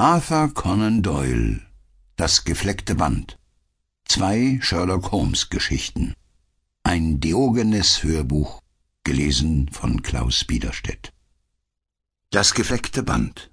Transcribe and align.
Arthur 0.00 0.54
Conan 0.54 1.02
Doyle 1.02 1.60
Das 2.14 2.44
gefleckte 2.44 2.94
Band. 2.94 3.36
Zwei 4.04 4.60
Sherlock 4.62 5.10
Holmes 5.10 5.50
Geschichten. 5.50 6.14
Ein 6.84 7.18
Diogenes 7.18 8.04
Hörbuch 8.04 8.60
gelesen 9.02 9.68
von 9.72 10.00
Klaus 10.02 10.44
Biederstedt. 10.44 11.12
Das 12.30 12.54
gefleckte 12.54 13.02
Band. 13.02 13.50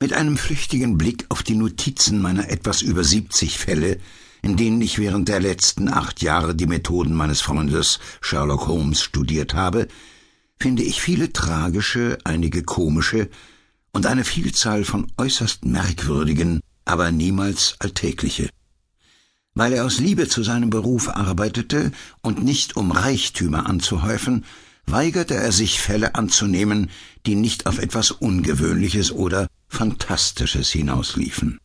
Mit 0.00 0.12
einem 0.12 0.36
flüchtigen 0.36 0.98
Blick 0.98 1.26
auf 1.28 1.44
die 1.44 1.54
Notizen 1.54 2.20
meiner 2.20 2.50
etwas 2.50 2.82
über 2.82 3.04
siebzig 3.04 3.58
Fälle, 3.58 4.00
in 4.42 4.56
denen 4.56 4.80
ich 4.80 4.98
während 4.98 5.28
der 5.28 5.38
letzten 5.38 5.88
acht 5.88 6.20
Jahre 6.20 6.56
die 6.56 6.66
Methoden 6.66 7.14
meines 7.14 7.40
Freundes 7.40 8.00
Sherlock 8.20 8.66
Holmes 8.66 9.02
studiert 9.02 9.54
habe, 9.54 9.86
finde 10.58 10.82
ich 10.82 11.00
viele 11.00 11.32
tragische, 11.32 12.18
einige 12.24 12.64
komische 12.64 13.30
und 13.96 14.04
eine 14.04 14.24
Vielzahl 14.24 14.84
von 14.84 15.10
äußerst 15.16 15.64
merkwürdigen, 15.64 16.60
aber 16.84 17.10
niemals 17.10 17.76
alltägliche. 17.78 18.50
Weil 19.54 19.72
er 19.72 19.86
aus 19.86 20.00
Liebe 20.00 20.28
zu 20.28 20.42
seinem 20.42 20.68
Beruf 20.68 21.08
arbeitete 21.08 21.92
und 22.20 22.44
nicht 22.44 22.76
um 22.76 22.90
Reichtümer 22.90 23.64
anzuhäufen, 23.64 24.44
weigerte 24.84 25.32
er 25.32 25.50
sich 25.50 25.80
Fälle 25.80 26.14
anzunehmen, 26.14 26.90
die 27.24 27.36
nicht 27.36 27.64
auf 27.64 27.78
etwas 27.78 28.10
Ungewöhnliches 28.10 29.12
oder 29.12 29.46
Fantastisches 29.66 30.68
hinausliefen. 30.68 31.58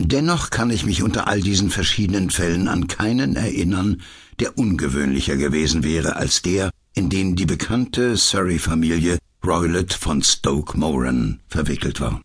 Dennoch 0.00 0.48
kann 0.48 0.70
ich 0.70 0.86
mich 0.86 1.02
unter 1.02 1.28
all 1.28 1.42
diesen 1.42 1.68
verschiedenen 1.68 2.30
Fällen 2.30 2.68
an 2.68 2.86
keinen 2.86 3.36
erinnern, 3.36 4.00
der 4.40 4.56
ungewöhnlicher 4.56 5.36
gewesen 5.36 5.84
wäre 5.84 6.16
als 6.16 6.40
der, 6.40 6.70
in 6.94 7.10
den 7.10 7.36
die 7.36 7.44
bekannte 7.44 8.16
Surrey-Familie 8.16 9.18
Roylott 9.44 9.92
von 9.92 10.22
Stoke 10.22 10.78
Moran 10.78 11.40
verwickelt 11.48 12.00
war. 12.00 12.20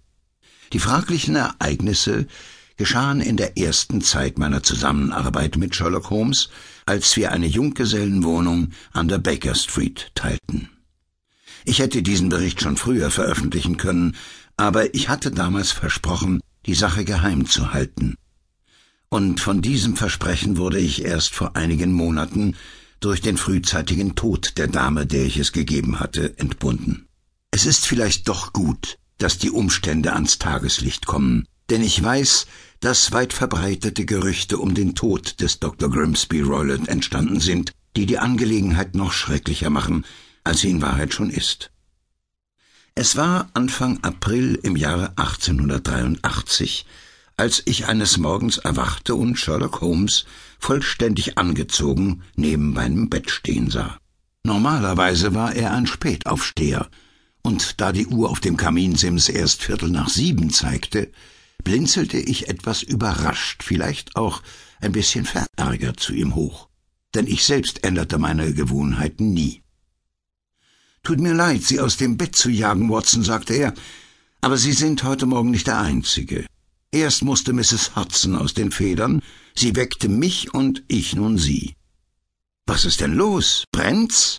Die 0.73 0.79
fraglichen 0.79 1.35
Ereignisse 1.35 2.27
geschahen 2.77 3.21
in 3.21 3.37
der 3.37 3.57
ersten 3.57 4.01
Zeit 4.01 4.37
meiner 4.37 4.63
Zusammenarbeit 4.63 5.57
mit 5.57 5.75
Sherlock 5.75 6.09
Holmes, 6.09 6.49
als 6.85 7.15
wir 7.15 7.31
eine 7.31 7.45
Junggesellenwohnung 7.45 8.71
an 8.91 9.07
der 9.07 9.19
Baker 9.19 9.55
Street 9.55 10.11
teilten. 10.15 10.69
Ich 11.65 11.79
hätte 11.79 12.01
diesen 12.01 12.29
Bericht 12.29 12.61
schon 12.61 12.77
früher 12.77 13.11
veröffentlichen 13.11 13.77
können, 13.77 14.15
aber 14.57 14.93
ich 14.95 15.09
hatte 15.09 15.31
damals 15.31 15.71
versprochen, 15.71 16.41
die 16.65 16.75
Sache 16.75 17.05
geheim 17.05 17.45
zu 17.45 17.73
halten. 17.73 18.15
Und 19.09 19.39
von 19.39 19.61
diesem 19.61 19.95
Versprechen 19.95 20.57
wurde 20.57 20.79
ich 20.79 21.05
erst 21.05 21.35
vor 21.35 21.55
einigen 21.55 21.93
Monaten 21.93 22.55
durch 23.03 23.21
den 23.21 23.37
frühzeitigen 23.37 24.15
Tod 24.15 24.57
der 24.57 24.67
Dame, 24.67 25.05
der 25.05 25.25
ich 25.25 25.37
es 25.37 25.51
gegeben 25.51 25.99
hatte, 25.99 26.37
entbunden. 26.37 27.07
Es 27.51 27.65
ist 27.65 27.85
vielleicht 27.85 28.29
doch 28.29 28.53
gut, 28.53 28.97
dass 29.17 29.37
die 29.37 29.51
Umstände 29.51 30.13
ans 30.13 30.39
Tageslicht 30.39 31.05
kommen, 31.05 31.45
denn 31.69 31.83
ich 31.83 32.01
weiß, 32.01 32.47
dass 32.79 33.11
weit 33.11 33.33
verbreitete 33.33 34.05
Gerüchte 34.05 34.57
um 34.57 34.73
den 34.73 34.95
Tod 34.95 35.41
des 35.41 35.59
Dr. 35.59 35.89
Grimsby 35.89 36.41
Roylott 36.41 36.87
entstanden 36.87 37.39
sind, 37.39 37.73
die 37.95 38.05
die 38.05 38.19
Angelegenheit 38.19 38.95
noch 38.95 39.11
schrecklicher 39.11 39.69
machen, 39.69 40.05
als 40.43 40.61
sie 40.61 40.69
in 40.69 40.81
Wahrheit 40.81 41.13
schon 41.13 41.29
ist. 41.29 41.71
Es 42.95 43.15
war 43.15 43.49
Anfang 43.53 44.01
April 44.03 44.59
im 44.63 44.75
Jahre 44.75 45.09
1883, 45.17 46.85
als 47.43 47.61
ich 47.65 47.87
eines 47.87 48.17
Morgens 48.17 48.57
erwachte 48.57 49.15
und 49.15 49.37
Sherlock 49.37 49.81
Holmes 49.81 50.23
vollständig 50.59 51.37
angezogen 51.37 52.23
neben 52.37 52.71
meinem 52.71 53.09
Bett 53.09 53.29
stehen 53.29 53.69
sah. 53.69 53.97
Normalerweise 54.45 55.33
war 55.33 55.53
er 55.53 55.73
ein 55.73 55.85
Spätaufsteher, 55.85 56.87
und 57.41 57.81
da 57.81 57.91
die 57.91 58.07
Uhr 58.07 58.29
auf 58.29 58.39
dem 58.39 58.55
Kaminsims 58.55 59.27
erst 59.27 59.61
Viertel 59.61 59.89
nach 59.89 60.07
sieben 60.07 60.51
zeigte, 60.51 61.11
blinzelte 61.65 62.17
ich 62.17 62.47
etwas 62.47 62.81
überrascht, 62.81 63.61
vielleicht 63.61 64.15
auch 64.15 64.41
ein 64.79 64.93
bisschen 64.93 65.25
verärgert 65.25 65.99
zu 65.99 66.13
ihm 66.13 66.35
hoch, 66.35 66.69
denn 67.13 67.27
ich 67.27 67.43
selbst 67.43 67.83
änderte 67.83 68.19
meine 68.19 68.53
Gewohnheiten 68.53 69.33
nie. 69.33 69.63
Tut 71.03 71.19
mir 71.19 71.33
leid, 71.33 71.63
Sie 71.63 71.81
aus 71.81 71.97
dem 71.97 72.15
Bett 72.15 72.37
zu 72.37 72.49
jagen, 72.49 72.89
Watson, 72.89 73.21
sagte 73.21 73.53
er, 73.53 73.73
aber 74.39 74.55
Sie 74.57 74.71
sind 74.71 75.03
heute 75.03 75.25
Morgen 75.25 75.51
nicht 75.51 75.67
der 75.67 75.79
Einzige. 75.79 76.45
Erst 76.93 77.23
musste 77.23 77.53
Mrs. 77.53 77.95
Hudson 77.95 78.35
aus 78.35 78.53
den 78.53 78.71
Federn, 78.71 79.23
sie 79.55 79.75
weckte 79.75 80.07
mich 80.07 80.53
und 80.53 80.83
ich 80.87 81.15
nun 81.15 81.39
sie. 81.39 81.73
Was 82.67 82.85
ist 82.85 83.01
denn 83.01 83.15
los? 83.15 83.63
Brennt's? 83.71 84.37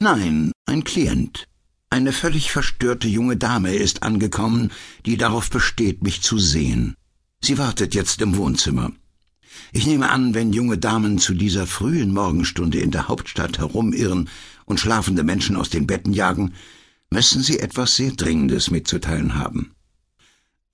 Nein, 0.00 0.50
ein 0.66 0.82
Klient. 0.82 1.46
Eine 1.88 2.12
völlig 2.12 2.50
verstörte 2.50 3.06
junge 3.06 3.36
Dame 3.36 3.72
ist 3.72 4.02
angekommen, 4.02 4.72
die 5.06 5.16
darauf 5.16 5.48
besteht, 5.48 6.02
mich 6.02 6.22
zu 6.22 6.38
sehen. 6.38 6.96
Sie 7.40 7.56
wartet 7.56 7.94
jetzt 7.94 8.20
im 8.20 8.36
Wohnzimmer. 8.36 8.90
Ich 9.70 9.86
nehme 9.86 10.10
an, 10.10 10.34
wenn 10.34 10.52
junge 10.52 10.78
Damen 10.78 11.18
zu 11.18 11.34
dieser 11.34 11.68
frühen 11.68 12.12
Morgenstunde 12.12 12.80
in 12.80 12.90
der 12.90 13.06
Hauptstadt 13.06 13.58
herumirren 13.58 14.28
und 14.64 14.80
schlafende 14.80 15.22
Menschen 15.22 15.54
aus 15.54 15.70
den 15.70 15.86
Betten 15.86 16.12
jagen, 16.12 16.52
müssen 17.10 17.42
sie 17.42 17.60
etwas 17.60 17.94
sehr 17.94 18.10
Dringendes 18.10 18.72
mitzuteilen 18.72 19.36
haben. 19.36 19.75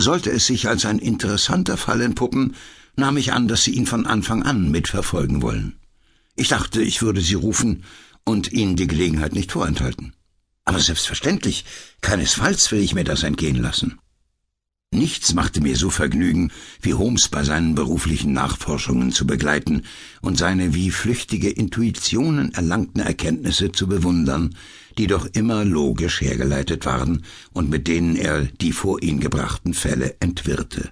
Sollte 0.02 0.32
es 0.32 0.46
sich 0.46 0.68
als 0.68 0.84
ein 0.84 0.98
interessanter 0.98 1.76
Fall 1.76 2.00
entpuppen, 2.00 2.56
nahm 2.96 3.16
ich 3.18 3.32
an, 3.32 3.46
dass 3.46 3.62
Sie 3.62 3.70
ihn 3.70 3.86
von 3.86 4.04
Anfang 4.04 4.42
an 4.42 4.68
mitverfolgen 4.68 5.42
wollen. 5.42 5.78
Ich 6.34 6.48
dachte, 6.48 6.82
ich 6.82 7.02
würde 7.02 7.20
Sie 7.20 7.34
rufen 7.34 7.84
und 8.24 8.50
Ihnen 8.50 8.74
die 8.74 8.88
Gelegenheit 8.88 9.32
nicht 9.32 9.52
vorenthalten. 9.52 10.12
Aber 10.64 10.80
selbstverständlich, 10.80 11.64
keinesfalls 12.00 12.72
will 12.72 12.80
ich 12.80 12.96
mir 12.96 13.04
das 13.04 13.22
entgehen 13.22 13.62
lassen. 13.62 14.00
Nichts 14.94 15.32
machte 15.32 15.62
mir 15.62 15.74
so 15.74 15.88
Vergnügen, 15.88 16.52
wie 16.82 16.92
Holmes 16.92 17.28
bei 17.28 17.44
seinen 17.44 17.74
beruflichen 17.74 18.34
Nachforschungen 18.34 19.10
zu 19.10 19.26
begleiten 19.26 19.84
und 20.20 20.36
seine 20.36 20.74
wie 20.74 20.90
flüchtige 20.90 21.48
Intuitionen 21.48 22.52
erlangten 22.52 23.00
Erkenntnisse 23.00 23.72
zu 23.72 23.86
bewundern, 23.86 24.54
die 24.98 25.06
doch 25.06 25.24
immer 25.32 25.64
logisch 25.64 26.20
hergeleitet 26.20 26.84
waren 26.84 27.24
und 27.54 27.70
mit 27.70 27.88
denen 27.88 28.16
er 28.16 28.42
die 28.42 28.72
vor 28.72 29.02
ihn 29.02 29.18
gebrachten 29.18 29.72
Fälle 29.72 30.16
entwirrte. 30.20 30.90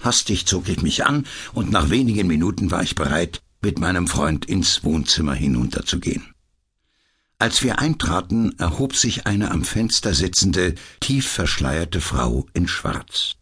Hastig 0.00 0.46
zog 0.46 0.66
ich 0.70 0.80
mich 0.80 1.04
an, 1.04 1.26
und 1.52 1.70
nach 1.70 1.90
wenigen 1.90 2.28
Minuten 2.28 2.70
war 2.70 2.82
ich 2.82 2.94
bereit, 2.94 3.42
mit 3.60 3.78
meinem 3.78 4.06
Freund 4.06 4.46
ins 4.46 4.84
Wohnzimmer 4.84 5.34
hinunterzugehen. 5.34 6.32
Als 7.40 7.62
wir 7.62 7.78
eintraten, 7.78 8.58
erhob 8.58 8.96
sich 8.96 9.28
eine 9.28 9.52
am 9.52 9.62
Fenster 9.64 10.12
sitzende, 10.12 10.74
tief 10.98 11.28
verschleierte 11.28 12.00
Frau 12.00 12.46
in 12.52 12.66
Schwarz. 12.66 13.36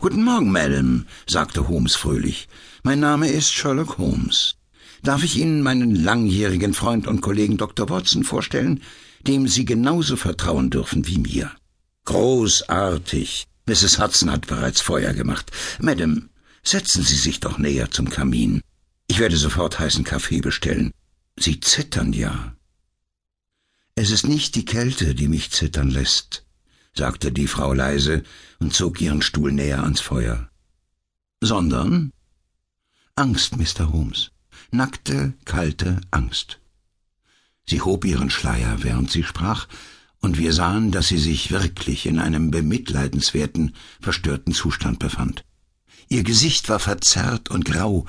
Guten 0.00 0.24
Morgen, 0.24 0.50
Madame, 0.50 1.06
sagte 1.28 1.68
Holmes 1.68 1.94
fröhlich. 1.94 2.48
Mein 2.82 2.98
Name 2.98 3.28
ist 3.28 3.52
Sherlock 3.52 3.98
Holmes. 3.98 4.56
Darf 5.04 5.22
ich 5.22 5.36
Ihnen 5.36 5.62
meinen 5.62 5.94
langjährigen 5.94 6.74
Freund 6.74 7.06
und 7.06 7.20
Kollegen 7.20 7.56
Dr. 7.56 7.88
Watson 7.88 8.24
vorstellen, 8.24 8.82
dem 9.20 9.46
Sie 9.46 9.64
genauso 9.64 10.16
vertrauen 10.16 10.70
dürfen 10.70 11.06
wie 11.06 11.18
mir? 11.18 11.52
Großartig. 12.06 13.46
Mrs. 13.66 14.00
Hudson 14.00 14.30
hat 14.32 14.48
bereits 14.48 14.80
Feuer 14.80 15.12
gemacht. 15.12 15.52
Madame, 15.80 16.30
setzen 16.64 17.04
Sie 17.04 17.16
sich 17.16 17.38
doch 17.38 17.58
näher 17.58 17.92
zum 17.92 18.10
Kamin. 18.10 18.60
Ich 19.06 19.20
werde 19.20 19.36
sofort 19.36 19.78
heißen 19.78 20.02
Kaffee 20.02 20.40
bestellen. 20.40 20.90
Sie 21.38 21.60
zittern 21.60 22.12
ja. 22.12 22.56
Es 23.94 24.10
ist 24.10 24.26
nicht 24.26 24.54
die 24.54 24.64
Kälte, 24.64 25.14
die 25.14 25.28
mich 25.28 25.50
zittern 25.50 25.90
lässt, 25.90 26.46
sagte 26.94 27.30
die 27.30 27.46
Frau 27.46 27.74
leise 27.74 28.22
und 28.58 28.72
zog 28.72 29.02
ihren 29.02 29.20
Stuhl 29.20 29.52
näher 29.52 29.82
ans 29.82 30.00
Feuer. 30.00 30.48
Sondern 31.42 32.12
Angst, 33.16 33.56
Mr. 33.58 33.92
Holmes. 33.92 34.30
Nackte, 34.70 35.34
kalte 35.44 36.00
Angst. 36.10 36.58
Sie 37.66 37.82
hob 37.82 38.06
ihren 38.06 38.30
Schleier, 38.30 38.82
während 38.82 39.10
sie 39.10 39.24
sprach, 39.24 39.68
und 40.20 40.38
wir 40.38 40.54
sahen, 40.54 40.90
dass 40.90 41.08
sie 41.08 41.18
sich 41.18 41.50
wirklich 41.50 42.06
in 42.06 42.18
einem 42.18 42.50
bemitleidenswerten, 42.50 43.74
verstörten 44.00 44.54
Zustand 44.54 45.00
befand. 45.00 45.44
Ihr 46.08 46.22
Gesicht 46.22 46.70
war 46.70 46.78
verzerrt 46.78 47.50
und 47.50 47.66
grau, 47.66 48.06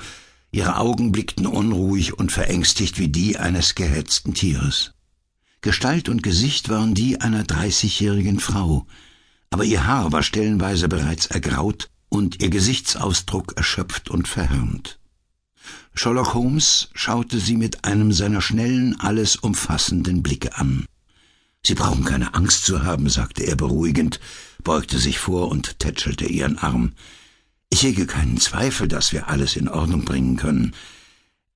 ihre 0.50 0.78
Augen 0.78 1.12
blickten 1.12 1.46
unruhig 1.46 2.14
und 2.14 2.32
verängstigt 2.32 2.98
wie 2.98 3.08
die 3.08 3.36
eines 3.36 3.74
gehetzten 3.74 4.32
Tieres. 4.32 4.93
Gestalt 5.64 6.10
und 6.10 6.22
Gesicht 6.22 6.68
waren 6.68 6.92
die 6.92 7.22
einer 7.22 7.42
dreißigjährigen 7.42 8.38
Frau, 8.38 8.86
aber 9.48 9.64
ihr 9.64 9.86
Haar 9.86 10.12
war 10.12 10.22
stellenweise 10.22 10.88
bereits 10.88 11.24
ergraut 11.24 11.88
und 12.10 12.42
ihr 12.42 12.50
Gesichtsausdruck 12.50 13.54
erschöpft 13.56 14.10
und 14.10 14.28
verhärmt. 14.28 14.98
Sherlock 15.94 16.34
Holmes 16.34 16.90
schaute 16.92 17.40
sie 17.40 17.56
mit 17.56 17.86
einem 17.86 18.12
seiner 18.12 18.42
schnellen, 18.42 19.00
alles 19.00 19.36
umfassenden 19.36 20.22
Blicke 20.22 20.54
an. 20.58 20.84
Sie 21.66 21.74
brauchen 21.74 22.04
keine 22.04 22.34
Angst 22.34 22.66
zu 22.66 22.82
haben, 22.82 23.08
sagte 23.08 23.44
er 23.44 23.56
beruhigend, 23.56 24.20
beugte 24.64 24.98
sich 24.98 25.18
vor 25.18 25.48
und 25.48 25.78
tätschelte 25.78 26.26
ihren 26.26 26.58
Arm. 26.58 26.92
Ich 27.70 27.84
hege 27.84 28.04
keinen 28.04 28.36
Zweifel, 28.36 28.86
dass 28.86 29.14
wir 29.14 29.28
alles 29.28 29.56
in 29.56 29.70
Ordnung 29.70 30.04
bringen 30.04 30.36
können. 30.36 30.74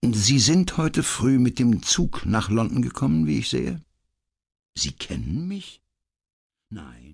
Sie 0.02 0.38
sind 0.38 0.78
heute 0.78 1.02
früh 1.02 1.38
mit 1.38 1.58
dem 1.58 1.82
Zug 1.82 2.24
nach 2.24 2.48
London 2.48 2.80
gekommen, 2.80 3.26
wie 3.26 3.40
ich 3.40 3.50
sehe? 3.50 3.82
Sie 4.78 4.92
kennen 4.92 5.48
mich? 5.48 5.82
Nein. 6.70 7.08